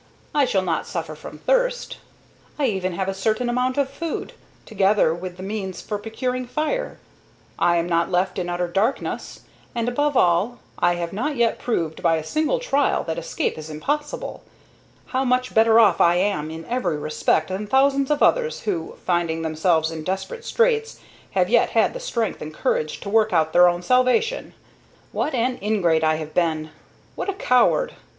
[0.33, 1.97] I shall not suffer from thirst.
[2.57, 4.33] I even have a certain amount of food,
[4.65, 6.97] together with the means for procuring fire.
[7.59, 9.41] I am not left in utter darkness,
[9.75, 13.69] and, above all, I have not yet proved by a single trial that escape is
[13.69, 14.41] impossible.
[15.05, 19.43] How much better off I am in every respect than thousands of others, who, finding
[19.43, 20.99] themselves in desperate straits,
[21.33, 24.55] have yet had the strength and courage to work out their own salvation!
[25.11, 26.71] What an ingrate I have been!
[27.13, 27.93] What a coward!